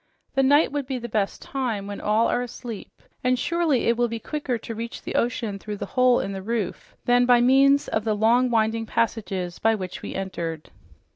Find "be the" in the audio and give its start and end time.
0.87-1.07